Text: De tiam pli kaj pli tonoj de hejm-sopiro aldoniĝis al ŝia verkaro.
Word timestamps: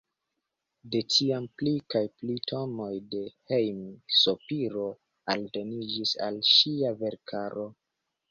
De 0.93 0.99
tiam 1.15 1.43
pli 1.61 1.73
kaj 1.93 2.01
pli 2.21 2.37
tonoj 2.51 2.95
de 3.11 3.19
hejm-sopiro 3.51 4.87
aldoniĝis 5.35 6.15
al 6.29 6.43
ŝia 6.55 6.97
verkaro. 7.05 7.69